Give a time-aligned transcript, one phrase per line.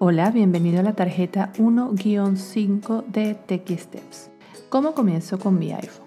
[0.00, 4.30] Hola, bienvenido a la tarjeta 1-5 de TechSteps.
[4.68, 6.06] ¿Cómo comienzo con mi iPhone?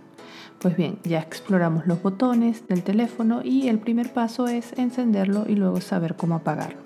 [0.61, 5.55] Pues bien, ya exploramos los botones del teléfono y el primer paso es encenderlo y
[5.55, 6.79] luego saber cómo apagarlo.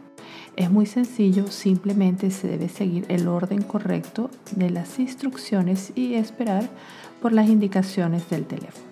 [0.56, 6.68] Es muy sencillo, simplemente se debe seguir el orden correcto de las instrucciones y esperar
[7.22, 8.88] por las indicaciones del teléfono.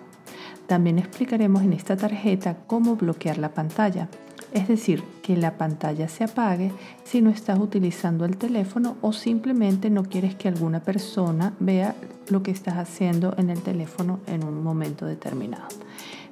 [0.68, 4.08] También explicaremos en esta tarjeta cómo bloquear la pantalla
[4.54, 6.70] es decir, que la pantalla se apague
[7.02, 11.94] si no estás utilizando el teléfono o simplemente no quieres que alguna persona vea
[12.28, 15.68] lo que estás haciendo en el teléfono en un momento determinado.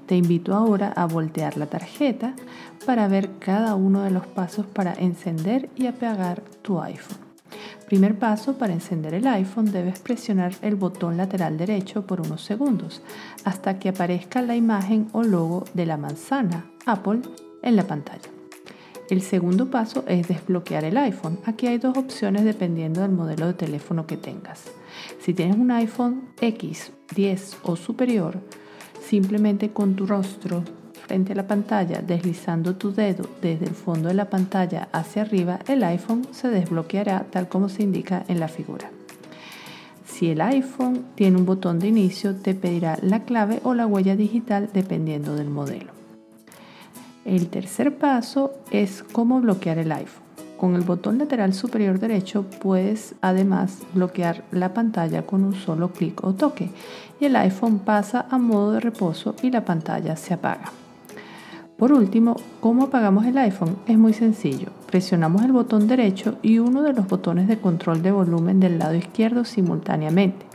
[0.05, 2.35] Te invito ahora a voltear la tarjeta
[2.85, 7.17] para ver cada uno de los pasos para encender y apagar tu iPhone.
[7.87, 13.01] Primer paso, para encender el iPhone debes presionar el botón lateral derecho por unos segundos
[13.45, 17.23] hasta que aparezca la imagen o logo de la manzana Apple
[17.63, 18.32] en la pantalla.
[19.13, 21.39] El segundo paso es desbloquear el iPhone.
[21.45, 24.63] Aquí hay dos opciones dependiendo del modelo de teléfono que tengas.
[25.21, 28.41] Si tienes un iPhone X, 10 o superior,
[29.07, 30.65] simplemente con tu rostro
[31.07, 35.59] frente a la pantalla, deslizando tu dedo desde el fondo de la pantalla hacia arriba,
[35.69, 38.91] el iPhone se desbloqueará tal como se indica en la figura.
[40.07, 44.17] Si el iPhone tiene un botón de inicio, te pedirá la clave o la huella
[44.17, 46.02] digital dependiendo del modelo.
[47.25, 50.23] El tercer paso es cómo bloquear el iPhone.
[50.57, 56.23] Con el botón lateral superior derecho puedes además bloquear la pantalla con un solo clic
[56.25, 56.71] o toque
[57.21, 60.73] y el iPhone pasa a modo de reposo y la pantalla se apaga.
[61.77, 63.77] Por último, ¿cómo apagamos el iPhone?
[63.89, 64.69] Es muy sencillo.
[64.87, 68.95] Presionamos el botón derecho y uno de los botones de control de volumen del lado
[68.95, 70.47] izquierdo simultáneamente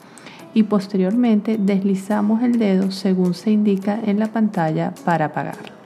[0.53, 5.76] y posteriormente deslizamos el dedo según se indica en la pantalla para apagarlo.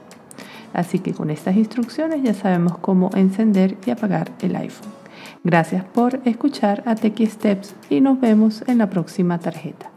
[0.72, 4.90] Así que con estas instrucciones ya sabemos cómo encender y apagar el iPhone.
[5.44, 9.90] Gracias por escuchar a Techie Steps y nos vemos en la próxima tarjeta.